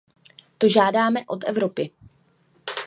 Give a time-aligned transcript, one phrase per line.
[0.57, 1.91] To žádáme od Evropy.